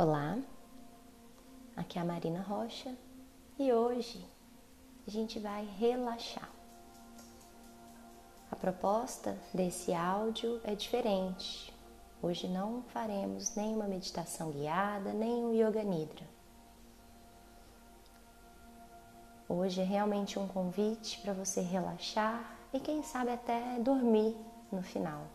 [0.00, 0.38] Olá,
[1.74, 2.96] aqui é a Marina Rocha
[3.58, 4.24] e hoje
[5.04, 6.48] a gente vai relaxar.
[8.48, 11.74] A proposta desse áudio é diferente.
[12.22, 16.24] Hoje não faremos nenhuma meditação guiada, nem um Yoga Nidra.
[19.48, 24.36] Hoje é realmente um convite para você relaxar e quem sabe até dormir
[24.70, 25.26] no final.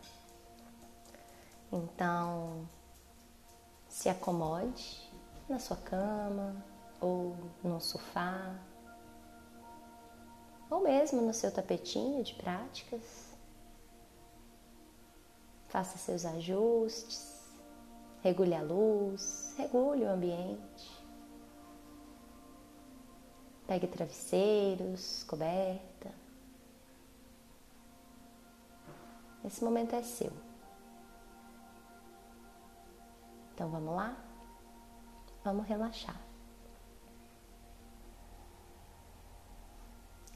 [1.70, 2.66] Então,
[3.94, 5.08] se acomode
[5.48, 6.56] na sua cama
[7.00, 8.58] ou no sofá
[10.68, 13.32] ou mesmo no seu tapetinho de práticas.
[15.68, 17.40] Faça seus ajustes,
[18.20, 21.06] regule a luz, regule o ambiente.
[23.64, 26.10] Pegue travesseiros, coberta.
[29.44, 30.32] Esse momento é seu.
[33.54, 34.16] Então vamos lá?
[35.44, 36.20] Vamos relaxar.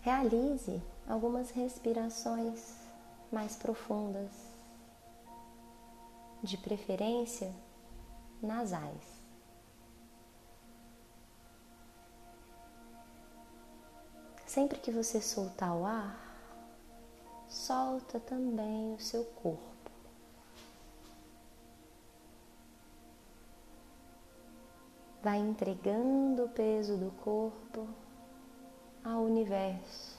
[0.02, 2.76] Realize algumas respirações
[3.32, 4.30] mais profundas,
[6.42, 7.52] de preferência
[8.40, 9.18] nasais.
[14.46, 16.16] Sempre que você soltar o ar,
[17.48, 19.77] solta também o seu corpo.
[25.28, 27.86] Vai entregando o peso do corpo
[29.04, 30.16] ao universo,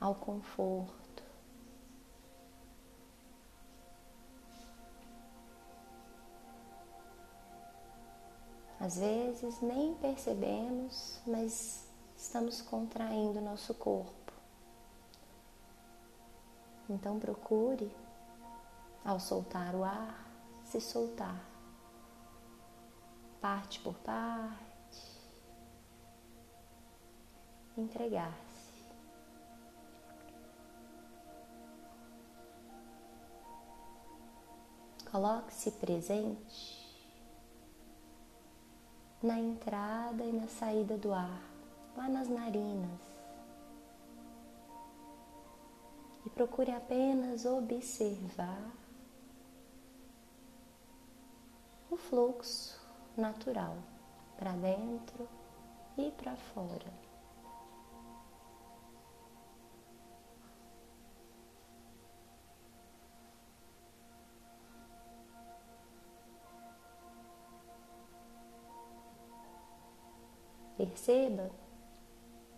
[0.00, 1.22] ao conforto.
[8.80, 11.86] Às vezes nem percebemos, mas
[12.16, 14.32] estamos contraindo nosso corpo.
[16.90, 17.94] Então procure,
[19.04, 20.26] ao soltar o ar,
[20.64, 21.55] se soltar
[23.40, 24.56] parte por parte,
[27.76, 28.46] entregar-se.
[35.10, 36.86] Coloque-se presente
[39.22, 41.42] na entrada e na saída do ar,
[41.96, 43.00] lá nas narinas.
[46.24, 48.72] E procure apenas observar
[51.90, 52.85] o fluxo
[53.16, 53.76] natural
[54.36, 55.28] para dentro
[55.96, 57.06] e para fora.
[70.76, 71.50] Perceba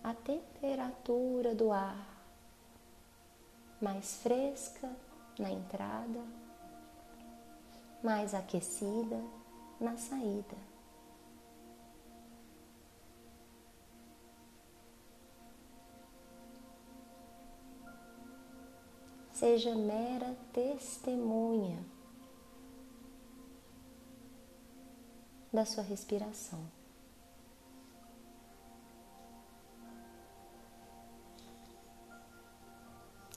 [0.02, 2.18] a temperatura do ar
[3.80, 4.90] mais fresca
[5.38, 6.20] na entrada,
[8.02, 9.22] mais aquecida
[9.80, 10.56] na saída.
[19.32, 21.78] Seja mera testemunha
[25.52, 26.58] da sua respiração.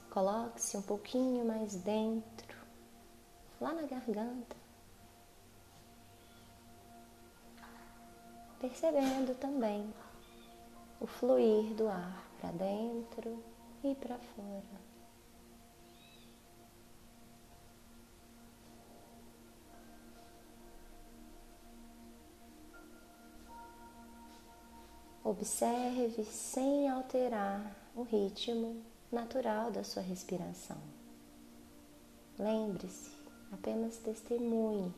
[0.10, 2.58] Coloque-se um pouquinho mais dentro,
[3.62, 4.56] lá na garganta.
[8.62, 9.92] Percebendo também
[11.00, 13.44] o fluir do ar para dentro
[13.84, 14.82] e para fora.
[25.24, 28.80] Observe sem alterar o ritmo
[29.12, 30.78] natural da sua respiração.
[32.38, 33.12] Lembre-se,
[33.52, 34.94] apenas testemunhe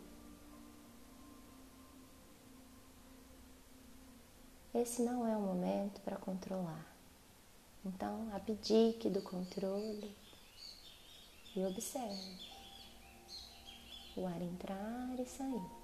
[4.73, 6.85] esse não é o momento para controlar.
[7.85, 10.15] Então, abdique do controle
[11.55, 12.39] e observe
[14.15, 15.83] o ar entrar e sair.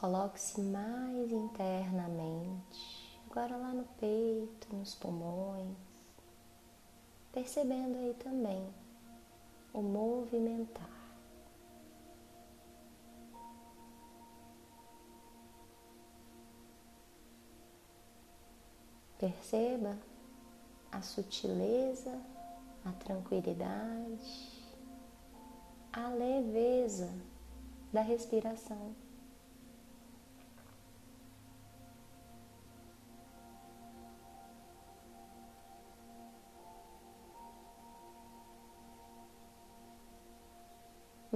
[0.00, 5.85] Coloque-se mais internamente, agora lá no peito, nos pulmões
[7.36, 8.66] percebendo aí também
[9.74, 10.88] o movimentar.
[19.18, 19.98] Perceba
[20.90, 22.18] a sutileza,
[22.82, 24.74] a tranquilidade,
[25.92, 27.12] a leveza
[27.92, 28.94] da respiração.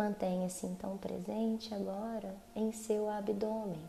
[0.01, 3.85] Mantenha-se então presente agora em seu abdômen,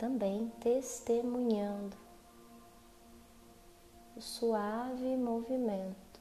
[0.00, 1.96] também testemunhando
[4.16, 6.20] o suave movimento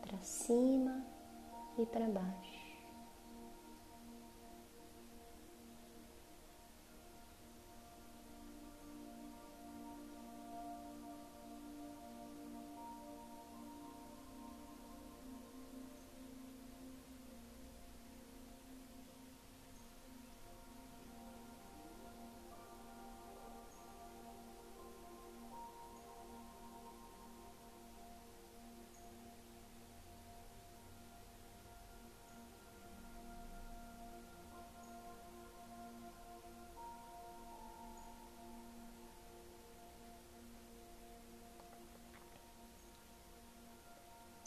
[0.00, 1.06] para cima
[1.78, 2.53] e para baixo.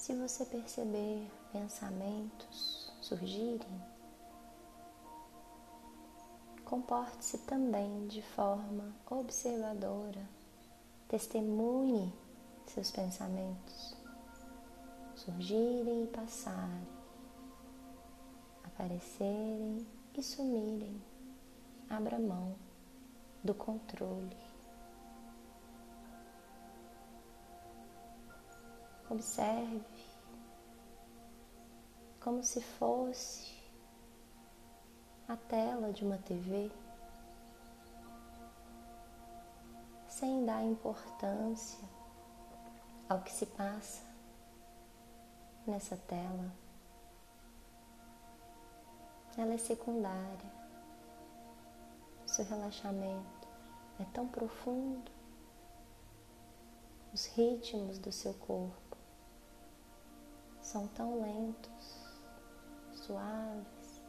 [0.07, 3.81] Se você perceber pensamentos surgirem,
[6.63, 10.25] comporte-se também de forma observadora,
[11.09, 12.13] testemunhe
[12.67, 13.97] seus pensamentos
[15.13, 16.87] surgirem e passarem,
[18.63, 19.85] aparecerem
[20.17, 21.03] e sumirem.
[21.89, 22.55] Abra mão
[23.43, 24.46] do controle.
[29.09, 29.81] Observe
[32.19, 33.55] como se fosse
[35.29, 36.69] a tela de uma TV,
[40.09, 41.79] sem dar importância
[43.07, 44.03] ao que se passa
[45.65, 46.51] nessa tela.
[49.37, 50.57] Ela é secundária.
[52.25, 53.47] Seu relaxamento
[53.99, 55.09] é tão profundo,
[57.13, 58.86] os ritmos do seu corpo
[60.67, 61.97] são tão lentos,
[62.91, 64.01] suaves,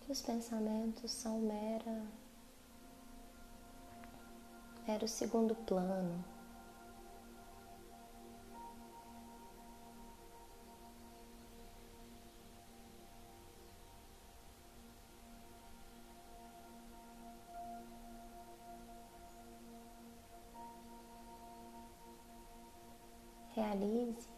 [0.00, 2.06] que os pensamentos são mera,
[4.88, 6.24] mero segundo plano.
[23.56, 24.28] Realize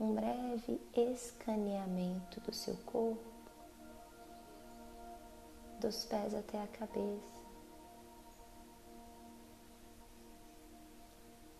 [0.00, 3.20] um breve escaneamento do seu corpo,
[5.78, 7.42] dos pés até a cabeça,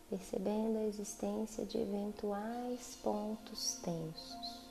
[0.09, 4.63] percebendo a existência de eventuais pontos tensos.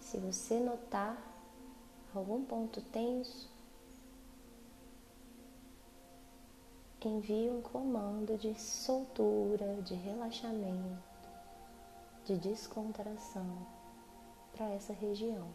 [0.00, 1.16] Se você notar
[2.12, 3.48] algum ponto tenso,
[7.06, 10.98] envie um comando de soltura, de relaxamento,
[12.24, 13.64] de descontração
[14.52, 15.48] para essa região.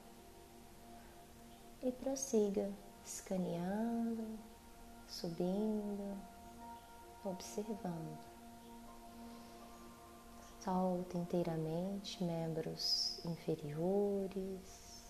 [1.82, 2.72] E prossiga
[3.04, 4.40] escaneando,
[5.06, 6.18] subindo,
[7.26, 8.18] observando.
[10.62, 15.04] Solta inteiramente membros inferiores.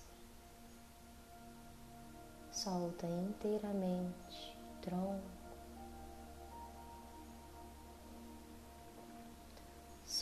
[2.51, 5.42] Solta inteiramente tronco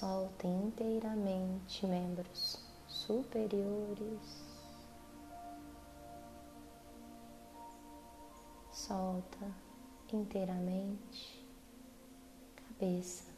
[0.01, 4.41] Solte inteiramente membros superiores.
[8.71, 9.45] Solta
[10.11, 11.45] inteiramente
[12.55, 13.31] cabeça.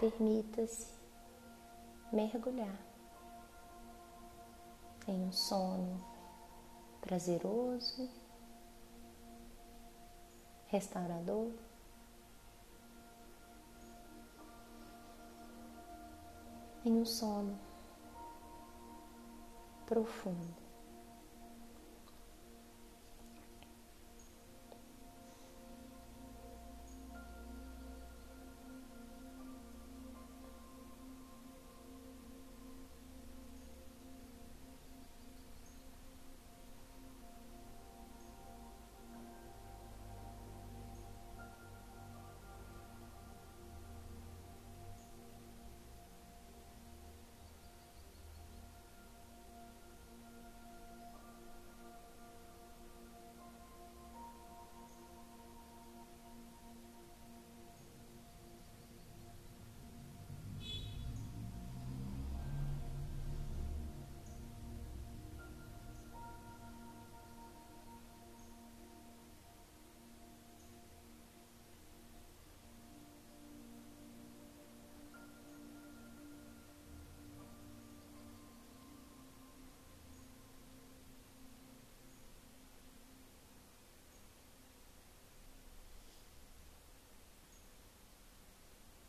[0.00, 0.88] Permita-se
[2.12, 2.95] mergulhar
[5.08, 6.04] em um sono
[7.00, 8.08] prazeroso,
[10.66, 11.52] restaurador.
[16.84, 17.58] Em um sono
[19.86, 20.65] profundo.